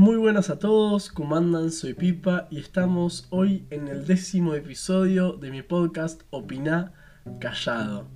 [0.00, 1.70] Muy buenas a todos, ¿cómo andan?
[1.70, 6.94] Soy Pipa y estamos hoy en el décimo episodio de mi podcast Opina
[7.38, 8.08] Callado.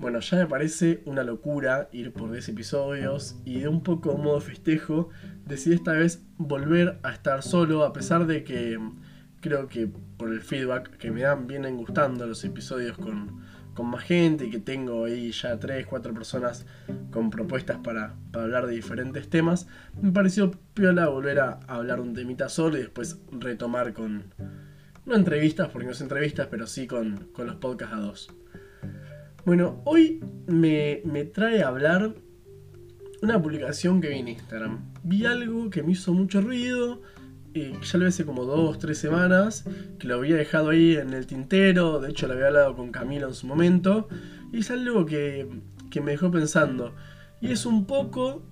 [0.00, 4.40] Bueno, ya me parece una locura ir por 10 episodios y de un poco modo
[4.40, 5.10] festejo
[5.46, 8.76] decidí esta vez volver a estar solo a pesar de que
[9.40, 9.86] creo que
[10.16, 13.40] por el feedback que me dan vienen gustando los episodios con,
[13.90, 16.66] más gente y que tengo ahí ya 3, 4 personas
[17.10, 19.66] con propuestas para, hablar de diferentes temas,
[20.00, 24.24] me pareció piola volver a, hablar un temita solo y después retomar con,
[25.06, 28.30] no entrevistas, porque no son entrevistas, pero sí con, con los podcasts a dos.
[29.44, 32.14] Bueno, hoy me, me trae a hablar
[33.22, 34.92] una publicación que vi en Instagram.
[35.02, 37.02] Vi algo que me hizo mucho ruido,
[37.54, 39.64] ya lo hace como dos, tres semanas,
[39.98, 43.28] que lo había dejado ahí en el tintero, de hecho lo había hablado con Camilo
[43.28, 44.08] en su momento,
[44.52, 45.48] y es algo que,
[45.90, 46.94] que me dejó pensando.
[47.40, 48.42] Y es un poco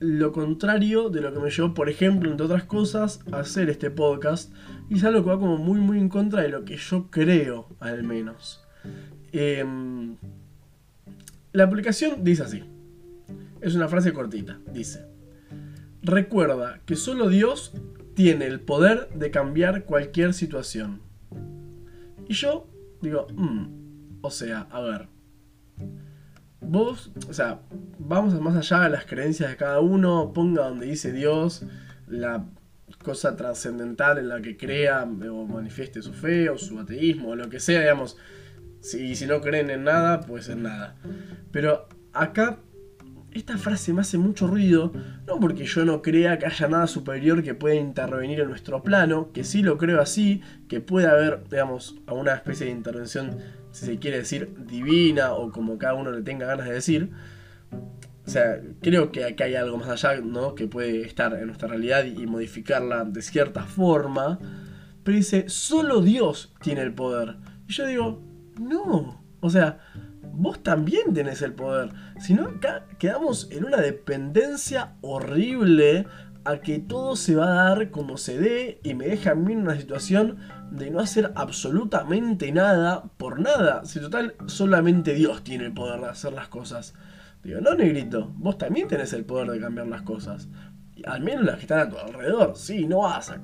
[0.00, 3.90] lo contrario de lo que me llevó, por ejemplo, entre otras cosas, a hacer este
[3.90, 4.52] podcast.
[4.88, 7.68] Y es algo que va como muy, muy en contra de lo que yo creo,
[7.80, 8.64] al menos.
[9.32, 10.16] Em,
[11.52, 12.64] la aplicación dice así.
[13.60, 14.60] Es una frase cortita.
[14.72, 15.17] Dice.
[16.02, 17.72] Recuerda que solo Dios
[18.14, 21.00] tiene el poder de cambiar cualquier situación.
[22.28, 22.68] Y yo
[23.00, 25.08] digo, mm, o sea, a ver,
[26.60, 27.60] vos, o sea,
[27.98, 31.64] vamos más allá de las creencias de cada uno, ponga donde dice Dios
[32.06, 32.44] la
[33.02, 37.48] cosa trascendental en la que crea o manifieste su fe o su ateísmo o lo
[37.48, 38.16] que sea, digamos,
[38.80, 40.96] si, si no creen en nada, pues en nada.
[41.52, 42.58] Pero acá
[43.32, 44.92] esta frase me hace mucho ruido,
[45.26, 49.30] no porque yo no crea que haya nada superior que pueda intervenir en nuestro plano,
[49.32, 53.38] que sí lo creo así, que puede haber, digamos, alguna especie de intervención,
[53.70, 57.10] si se quiere decir, divina o como cada uno le tenga ganas de decir.
[58.26, 60.54] O sea, creo que acá hay algo más allá, ¿no?
[60.54, 64.38] Que puede estar en nuestra realidad y modificarla de cierta forma.
[65.02, 67.36] Pero dice, solo Dios tiene el poder.
[67.66, 68.22] Y yo digo,
[68.60, 69.24] no.
[69.40, 69.78] O sea,
[70.38, 71.90] vos también tenés el poder.
[72.20, 76.06] Si no, acá quedamos en una dependencia horrible
[76.44, 79.52] a que todo se va a dar como se dé y me deja a mí
[79.52, 80.38] en una situación
[80.70, 83.84] de no hacer absolutamente nada por nada.
[83.84, 86.94] Si total, solamente Dios tiene el poder de hacer las cosas.
[87.42, 90.48] Digo, no, negrito, vos también tenés el poder de cambiar las cosas.
[91.04, 92.52] al menos las que están a tu alrededor.
[92.56, 93.40] Sí, no vas a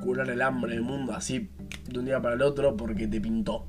[0.00, 1.50] curar el hambre del mundo así
[1.90, 3.66] de un día para el otro porque te pintó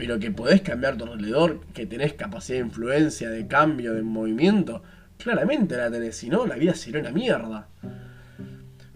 [0.00, 4.82] pero que podés cambiar tu alrededor, que tenés capacidad de influencia, de cambio, de movimiento,
[5.18, 7.68] claramente la tenés, si no, la vida sería una mierda.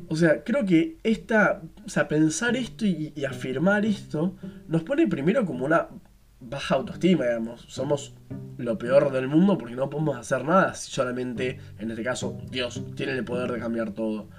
[0.09, 4.35] O sea, creo que esta, o sea, pensar esto y, afirmar esto
[4.67, 5.89] nos pone primero como una
[6.41, 7.67] baja autoestima, digamos.
[7.69, 8.15] Somos
[8.57, 12.83] lo peor del mundo porque no podemos hacer nada si solamente, en este caso, Dios
[12.97, 14.31] tiene el poder de cambiar todo.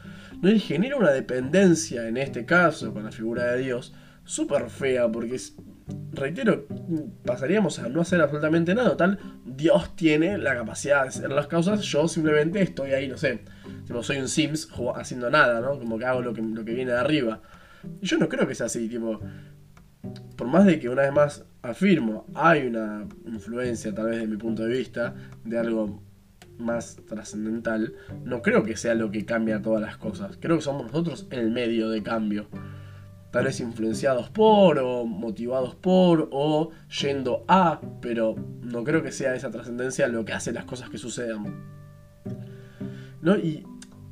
[0.41, 3.93] No y genera una dependencia, en este caso, con la figura de Dios,
[4.23, 5.55] súper fea porque es
[6.13, 6.65] reitero,
[7.25, 8.97] pasaríamos a no hacer absolutamente nada.
[8.97, 13.41] Tal, Dios tiene la capacidad de hacer las cosas, yo simplemente estoy ahí, no sé,
[13.85, 15.77] tipo, soy un Sims haciendo nada, ¿no?
[15.77, 17.41] Como que hago lo que, lo que viene de arriba.
[18.01, 19.19] Y yo no creo que sea así, tipo,
[20.35, 24.37] por más de que una vez más afirmo, hay una influencia, tal vez de mi
[24.37, 25.13] punto de vista,
[25.43, 26.01] de algo
[26.57, 30.37] más trascendental, no creo que sea lo que cambia todas las cosas.
[30.39, 32.47] Creo que somos nosotros el medio de cambio
[33.35, 36.69] tal vez influenciados por o motivados por o
[37.01, 40.97] yendo a, pero no creo que sea esa trascendencia lo que hace las cosas que
[40.97, 41.43] sucedan.
[43.21, 43.35] ¿No?
[43.35, 43.65] Y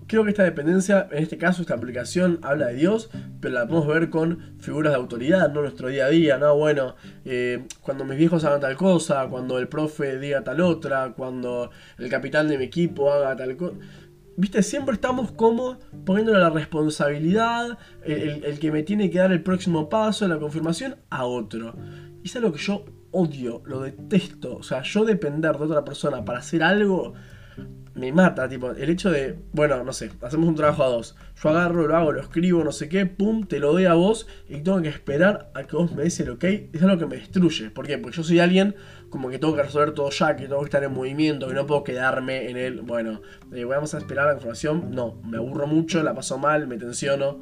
[0.08, 3.88] creo que esta dependencia, en este caso esta aplicación habla de Dios, pero la podemos
[3.88, 5.62] ver con figuras de autoridad, ¿no?
[5.62, 6.58] Nuestro día a día, ¿no?
[6.58, 11.72] Bueno, eh, cuando mis viejos hagan tal cosa, cuando el profe diga tal otra, cuando
[11.98, 13.78] el capitán de mi equipo haga tal cosa
[14.36, 19.90] Viste, siempre estamos como poniéndole la responsabilidad, el, que me tiene que dar el próximo
[19.90, 21.76] paso, la confirmación, a otro.
[22.24, 24.56] Y es algo que yo odio, lo detesto.
[24.56, 27.14] O sea, yo depender de otra persona para hacer algo
[27.96, 31.16] me mata, tipo, el hecho de, bueno, no sé, hacemos un trabajo a dos.
[31.42, 34.28] Yo agarro, lo hago, lo escribo, no sé qué, pum, te lo doy a vos
[34.50, 36.44] y tengo que esperar a que vos me des el ok.
[36.44, 37.70] Es algo que me destruye.
[37.70, 38.00] ¿Por qué?
[38.00, 38.76] Porque yo soy alguien
[39.10, 41.68] como que tengo que resolver todo ya, que tengo que estar en movimiento, que no
[41.68, 44.90] puedo quedarme en el, bueno, eh, vamos a esperar la información.
[44.92, 47.42] No, me aburro mucho, la paso mal, me tensiono.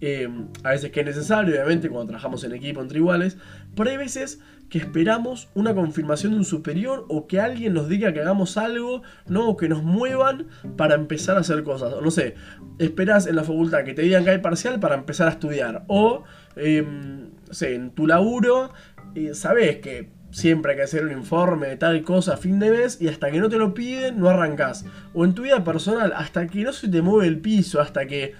[0.00, 0.28] Eh,
[0.62, 3.38] a veces que es necesario, obviamente, cuando trabajamos en equipo entre iguales,
[3.74, 8.12] pero hay veces que esperamos una confirmación de un superior o que alguien nos diga
[8.12, 9.48] que hagamos algo, ¿no?
[9.48, 11.94] O que nos muevan para empezar a hacer cosas.
[11.94, 12.34] O no sé,
[12.78, 15.84] esperas en la facultad que te digan que hay parcial para empezar a estudiar.
[15.88, 16.24] O,
[16.56, 18.72] em, no sé, en tu laburo,
[19.14, 22.70] eh, sabes que siempre hay que hacer un informe de tal cosa a fin de
[22.70, 24.84] mes y hasta que no te lo piden no arrancas.
[25.14, 28.34] O en tu vida personal, hasta que no se te mueve el piso, hasta que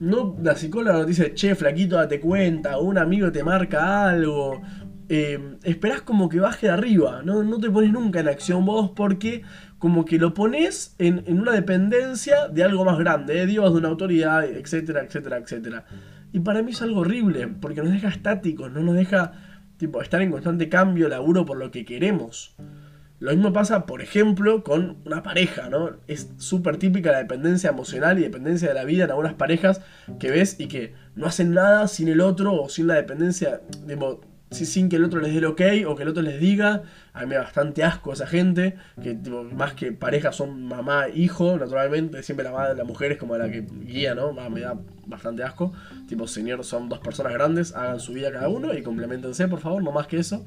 [0.00, 4.08] no la psicóloga no te dice, che, flaquito, date cuenta, o un amigo te marca
[4.08, 4.62] algo.
[5.10, 7.42] Eh, esperás como que baje de arriba, ¿no?
[7.42, 9.42] no te pones nunca en acción vos porque
[9.78, 13.78] como que lo pones en, en una dependencia de algo más grande, de Dios, de
[13.78, 15.84] una autoridad, etcétera, etcétera, etcétera.
[16.32, 19.32] Y para mí es algo horrible, porque nos deja estáticos, no nos deja
[19.78, 22.54] tipo, estar en constante cambio, laburo por lo que queremos.
[23.20, 25.96] Lo mismo pasa, por ejemplo, con una pareja, ¿no?
[26.06, 29.80] Es súper típica la dependencia emocional y dependencia de la vida en algunas parejas
[30.20, 33.60] que ves y que no hacen nada sin el otro o sin la dependencia,
[34.50, 36.82] tipo, sin que el otro les dé el ok o que el otro les diga.
[37.12, 39.16] A mí me da bastante asco esa gente, que
[39.54, 43.50] más que parejas son mamá hijo, naturalmente, siempre la, madre, la mujer es como la
[43.50, 44.32] que guía, ¿no?
[44.32, 45.72] me da bastante asco.
[46.06, 49.82] Tipo, señor, son dos personas grandes, hagan su vida cada uno y complementense, por favor,
[49.82, 50.44] no más que eso.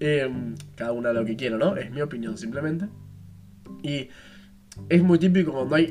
[0.00, 1.76] Em, cada una lo que quiera, ¿no?
[1.76, 2.88] Es mi opinión simplemente.
[3.82, 4.08] Y
[4.88, 5.84] es muy típico cuando hay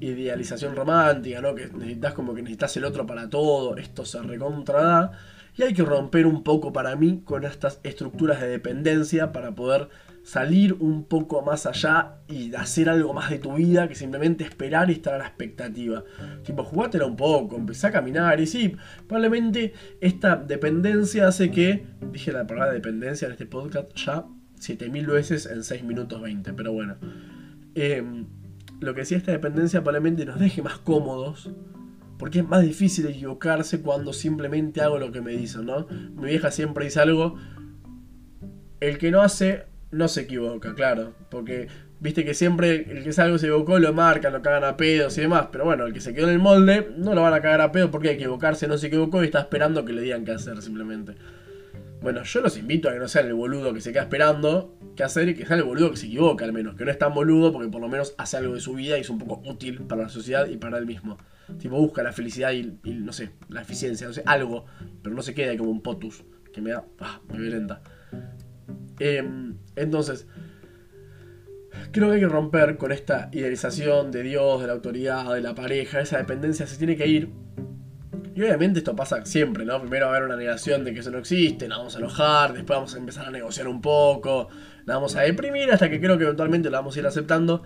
[0.00, 1.54] idealización romántica, ¿no?
[1.54, 5.10] Que necesitas como que necesitas el otro para todo, esto se recontra
[5.58, 9.88] y hay que romper un poco para mí con estas estructuras de dependencia para poder
[10.22, 14.88] salir un poco más allá y hacer algo más de tu vida que simplemente esperar
[14.88, 16.04] y estar a la expectativa.
[16.44, 18.76] Tipo, jugátela un poco, empezá a caminar y sí,
[19.08, 24.26] probablemente esta dependencia hace que, dije la palabra dependencia en este podcast ya
[24.60, 26.96] 7000 veces en 6 minutos 20, pero bueno.
[27.74, 28.26] Em,
[28.80, 31.50] lo que sí, esta dependencia probablemente nos deje más cómodos
[32.18, 35.86] porque es más difícil equivocarse cuando simplemente hago lo que me dicen, ¿no?
[36.14, 37.36] Mi vieja siempre dice algo,
[38.80, 41.68] el que no hace, no se equivoca, claro, porque
[42.00, 45.22] viste que siempre el que algo se equivocó lo marcan, lo cagan a pedos y
[45.22, 47.60] demás, pero bueno, el que se quedó en el molde no lo van a cagar
[47.60, 50.60] a pedo porque equivocarse no se equivocó y está esperando que le digan qué hacer
[50.62, 51.14] simplemente.
[52.00, 55.02] Bueno, yo los invito a que no sean el boludo que se queda esperando qué
[55.02, 57.12] hacer y que sea el boludo que se equivoca al menos, que no es tan
[57.12, 59.82] boludo porque por lo menos hace algo de su vida y es un poco útil
[59.82, 61.18] para la sociedad y para él mismo.
[61.58, 64.66] Tipo, busca la felicidad y, no sé, la eficiencia, no sé, algo,
[65.02, 67.82] pero no se queda como un potus que me da, ah, me violenta.
[69.00, 70.26] Em, entonces,
[71.90, 75.54] creo que hay que romper con esta idealización de Dios, de la autoridad, de la
[75.54, 77.30] pareja, esa dependencia se tiene que ir
[78.38, 79.80] y obviamente esto pasa siempre, ¿no?
[79.80, 82.52] Primero va a haber una negación de que eso no existe, nos vamos a enojar,
[82.52, 84.48] después vamos a empezar a negociar un poco,
[84.84, 87.64] la vamos a deprimir hasta que creo que eventualmente la vamos a ir aceptando.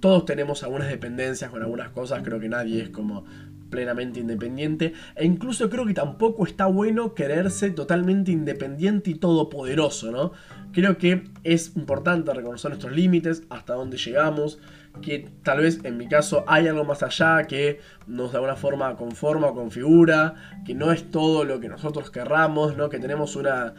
[0.00, 3.24] Todos tenemos algunas dependencias con algunas cosas, creo que nadie es como
[3.70, 10.32] plenamente independiente e incluso creo que tampoco está bueno quererse totalmente independiente y todopoderoso, ¿no?
[10.72, 14.58] Creo que es importante reconocer nuestros límites, hasta dónde llegamos,
[15.02, 18.96] que tal vez en mi caso hay algo más allá que nos de alguna forma
[18.96, 22.88] conforma o configura, que no es todo lo que nosotros querramos, ¿no?
[22.88, 23.74] que tenemos una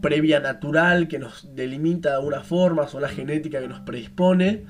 [0.00, 4.66] previa natural que nos delimita de alguna forma, o la genética que nos predispone,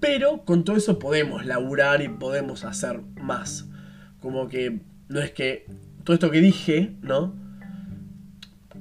[0.00, 3.68] pero con todo eso podemos laburar y podemos hacer más.
[4.20, 5.66] Como que no es que
[6.04, 7.34] todo esto que dije, ¿no?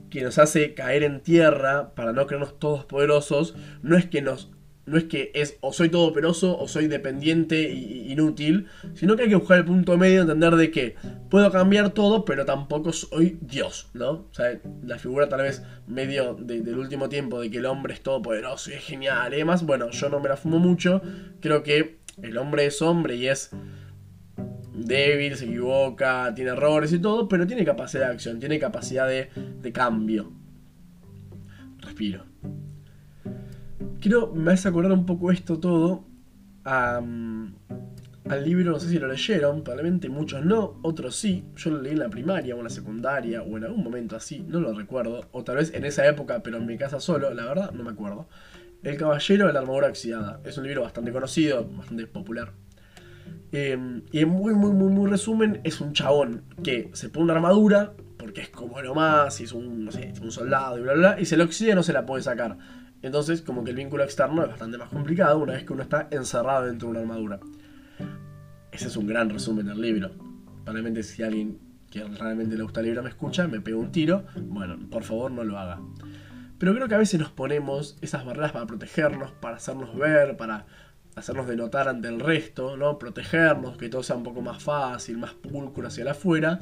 [0.09, 4.51] Que nos hace caer en tierra para no creernos todos poderosos, no es que nos
[4.88, 9.30] no es que es o soy todoperoso o soy dependiente e inútil, sino que hay
[9.30, 10.95] que buscar el punto medio, entender de que
[11.30, 14.12] puedo cambiar todo, pero tampoco soy Dios, ¿no?
[14.12, 18.01] O sea, la figura tal vez medio del último tiempo de que el hombre es
[18.01, 21.01] todopoderoso y es genial y demás, bueno, yo no me la fumo mucho,
[21.41, 23.51] creo que el hombre es hombre y es
[24.74, 29.29] débil, se equivoca, tiene errores y todo, pero tiene capacidad de acción, tiene capacidad de,
[29.62, 30.32] de cambio.
[31.79, 32.25] Respiro.
[34.01, 36.05] Quiero, me hace acordar un poco esto todo
[36.63, 41.46] al libro, no sé si lo leyeron, probablemente muchos no, otros sí.
[41.55, 44.43] Yo lo leí en la primaria o en la secundaria o en algún momento así,
[44.48, 45.27] no lo recuerdo.
[45.31, 47.91] O tal vez en esa época, pero en mi casa solo, la verdad, no me
[47.91, 48.27] acuerdo.
[48.84, 50.41] El Caballero de la Armadura Oxidada.
[50.43, 52.53] Es un libro bastante conocido, bastante popular.
[53.51, 57.34] Em, y en muy, muy, muy, muy resumen, es un chabón que se pone una
[57.34, 59.89] armadura, porque es como lo más, y es un,
[60.22, 62.24] un soldado y bla, bla, bla, y se lo oxida y no se la puede
[62.24, 62.57] sacar.
[63.01, 66.08] Entonces, como que el vínculo externo es bastante más complicado una vez que uno está
[66.12, 67.39] encerrado dentro de una armadura.
[68.72, 70.12] Ese es un gran resumen del libro.
[70.63, 74.25] Probablemente si alguien que realmente le gusta el libro me escucha, me pega un tiro,
[74.36, 75.80] bueno, por favor no lo haga.
[76.58, 80.66] Pero creo que a veces nos ponemos esas barreras para protegernos, para hacernos ver, para
[81.16, 82.98] hacernos denotar ante el resto, ¿no?
[82.98, 86.60] Protegernos, que todo sea un poco más fácil, más pulcro hacia afuera.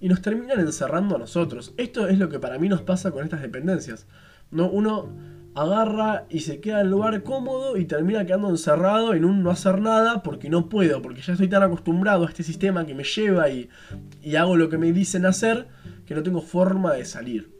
[0.00, 1.72] Y nos terminan encerrando a nosotros.
[1.78, 4.06] Esto es lo que para mí nos pasa con estas dependencias.
[4.50, 4.68] ¿no?
[4.68, 5.10] Uno
[5.56, 9.80] agarra y se queda en lugar cómodo y termina quedando encerrado en un no hacer
[9.80, 13.48] nada porque no puedo, porque ya estoy tan acostumbrado a este sistema que me lleva
[13.48, 13.70] y,
[14.22, 15.66] y hago lo que me dicen hacer
[16.04, 17.50] que no tengo forma de salir.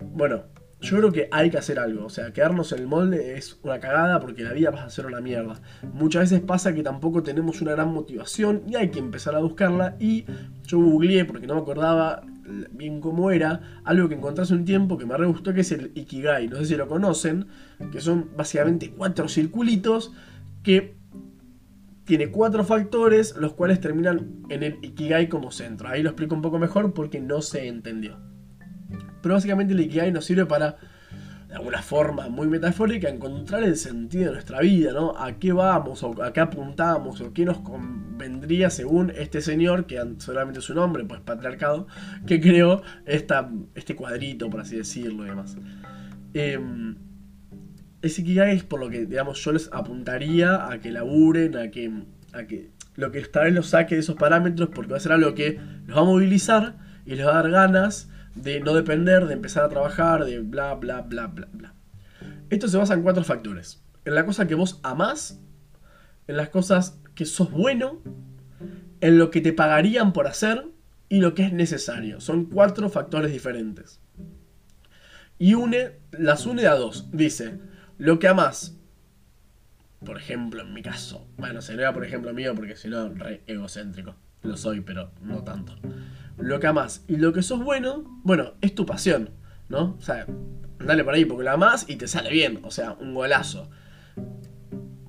[0.00, 0.42] bueno,
[0.82, 2.06] yo creo que hay que hacer algo.
[2.06, 5.06] O sea, quedarnos en el molde es una cagada porque la vida va a ser
[5.06, 5.60] una mierda.
[5.92, 9.96] Muchas veces pasa que tampoco tenemos una gran motivación y hay que empezar a buscarla.
[10.00, 10.24] Y
[10.66, 12.24] yo googleé porque no me acordaba
[12.72, 13.80] bien cómo era.
[13.84, 16.48] Algo que encontré hace un tiempo que me re gustó que es el Ikigai.
[16.48, 17.46] No sé si lo conocen.
[17.90, 20.12] Que son básicamente cuatro circulitos
[20.62, 20.96] que
[22.04, 25.88] tiene cuatro factores los cuales terminan en el Ikigai como centro.
[25.88, 28.18] Ahí lo explico un poco mejor porque no se entendió.
[29.22, 30.76] Pero básicamente el Ikigai nos sirve para,
[31.52, 35.14] de alguna forma muy metafórica, encontrar el sentido de nuestra vida, ¿no?
[35.18, 40.02] A qué vamos, o a qué apuntamos, o qué nos convendría según este señor, que
[40.16, 41.86] solamente su nombre, pues patriarcado,
[42.26, 45.58] que creó esta, este cuadrito, por así decirlo y demás.
[46.32, 46.58] Eh,
[48.00, 51.92] ese Ikigai es por lo que, digamos, yo les apuntaría a que laburen, a que,
[52.32, 55.12] a que lo que esta vez los saque de esos parámetros, porque va a ser
[55.12, 59.26] algo que los va a movilizar y les va a dar ganas de no depender,
[59.26, 61.74] de empezar a trabajar, de bla, bla, bla, bla, bla.
[62.50, 63.82] Esto se basa en cuatro factores.
[64.04, 65.40] En la cosa que vos amás,
[66.26, 68.00] en las cosas que sos bueno,
[69.00, 70.66] en lo que te pagarían por hacer
[71.08, 72.20] y lo que es necesario.
[72.20, 74.00] Son cuatro factores diferentes.
[75.38, 77.10] Y une, las une a dos.
[77.12, 77.58] Dice,
[77.98, 78.76] lo que amás.
[80.04, 81.26] Por ejemplo, en mi caso.
[81.36, 84.14] Bueno, sería por ejemplo mío porque si no, re egocéntrico.
[84.42, 85.76] Lo soy, pero no tanto
[86.38, 89.30] lo que amas y lo que sos bueno, bueno, es tu pasión,
[89.68, 89.96] ¿no?
[89.98, 90.26] O sea,
[90.78, 93.70] dale por ahí porque lo amas y te sale bien, o sea, un golazo.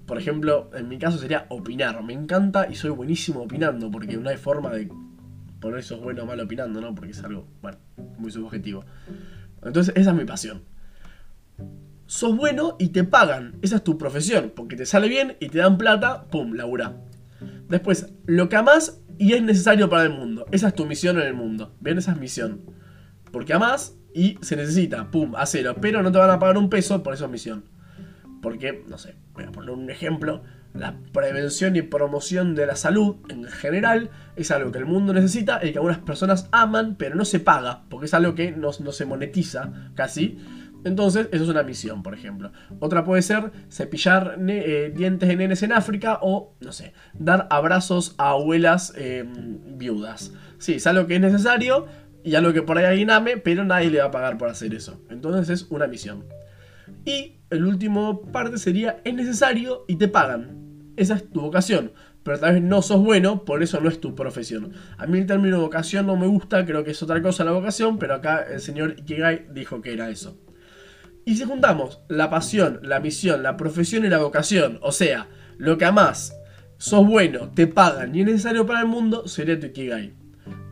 [0.05, 2.03] Por ejemplo, en mi caso sería opinar.
[2.03, 4.89] Me encanta y soy buenísimo opinando porque no hay forma de
[5.59, 6.93] poner sos bueno o mal opinando, ¿no?
[6.93, 7.77] Porque es algo, bueno,
[8.17, 8.83] muy subjetivo.
[9.63, 10.61] Entonces, esa es mi pasión.
[12.05, 13.55] Sos bueno y te pagan.
[13.61, 14.51] Esa es tu profesión.
[14.53, 16.97] Porque te sale bien y te dan plata, pum, labura.
[17.69, 20.45] Después, lo que amas y es necesario para el mundo.
[20.51, 21.75] Esa es tu misión en el mundo.
[21.79, 22.61] Bien, esa es misión.
[23.31, 25.75] Porque amas y se necesita, pum, a cero.
[25.81, 27.65] Pero no te van a pagar un peso por esa misión.
[28.41, 30.43] Porque, no sé, voy a poner un ejemplo.
[30.73, 35.59] La prevención y promoción de la salud en general es algo que el mundo necesita
[35.63, 38.91] y que algunas personas aman, pero no se paga, porque es algo que no, no
[38.91, 40.39] se monetiza casi.
[40.83, 42.51] Entonces, eso es una misión, por ejemplo.
[42.79, 48.15] Otra puede ser cepillar eh, dientes de nenes en África o, no sé, dar abrazos
[48.17, 50.33] a abuelas em, viudas.
[50.57, 51.87] Sí, es algo que es necesario
[52.23, 54.73] y algo que por ahí alguien ame, pero nadie le va a pagar por hacer
[54.73, 55.01] eso.
[55.09, 56.25] Entonces es una misión.
[57.05, 60.91] Y el último parte sería, es necesario y te pagan.
[60.95, 61.91] Esa es tu vocación.
[62.23, 64.71] Pero tal vez no sos bueno, por eso no es tu profesión.
[64.97, 67.99] A mí el término vocación no me gusta, creo que es otra cosa la vocación,
[67.99, 70.37] pero acá el señor Ikigai dijo que era eso.
[71.25, 75.27] Y si juntamos la pasión, la misión, la profesión y la vocación, o sea,
[75.57, 76.35] lo que amás,
[76.77, 80.13] sos bueno, te pagan y es necesario para el mundo, sería tu Ikigai.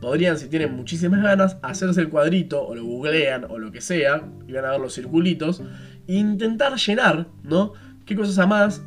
[0.00, 4.22] Podrían, si tienen muchísimas ganas, hacerse el cuadrito, o lo googlean, o lo que sea,
[4.46, 5.62] y van a ver los circulitos,
[6.06, 7.72] e intentar llenar, ¿no?
[8.04, 8.82] ¿Qué cosas amás?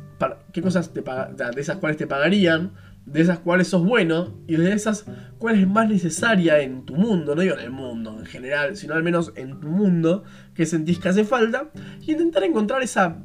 [0.52, 2.72] ¿Qué cosas te de esas cuales te pagarían?
[3.06, 5.06] de esas cuales sos bueno y de esas
[5.38, 8.94] cuales es más necesaria en tu mundo, no digo en el mundo en general, sino
[8.94, 10.24] al menos en tu mundo
[10.56, 11.70] que sentís que hace falta
[12.00, 13.18] y intentar encontrar esa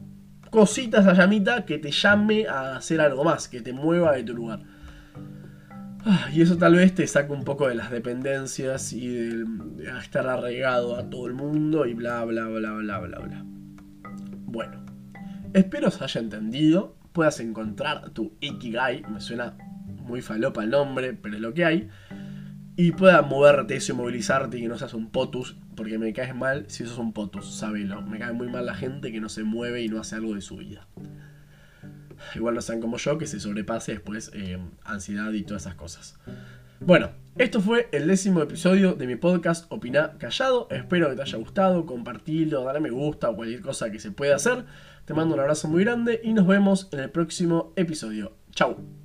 [0.50, 4.34] cosita, esa llamita que te llame a hacer algo más, que te mueva de tu
[4.34, 4.60] lugar.
[6.04, 9.46] Ah, y eso tal vez te saque un poco de las dependencias y de,
[10.00, 13.46] estar arraigado a todo el mundo y bla bla bla bla bla bla.
[14.46, 14.84] Bueno,
[15.54, 21.36] espero os haya entendido, puedas encontrar tu Ikigai, me suena muy falopa el nombre, pero
[21.36, 21.90] es lo que hay.
[22.76, 26.36] Y pueda moverte eso y movilizarte y que no seas un potus, porque me caes
[26.36, 28.02] mal si sos un potus, sabelo.
[28.02, 30.42] Me cae muy mal la gente que no se mueve y no hace algo de
[30.42, 30.88] su vida.
[32.36, 36.18] Igual no sean como yo, que se sobrepase después eh, ansiedad y todas esas cosas.
[36.80, 40.68] Bueno, esto fue el décimo episodio de mi podcast Opina Callado.
[40.72, 44.36] Espero que te haya gustado, compartirlo, dale me gusta o cualquier cosa que se pueda
[44.36, 44.66] hacer.
[45.06, 48.34] Te mando un abrazo muy grande y nos vemos en el próximo episodio.
[48.52, 49.01] Chao.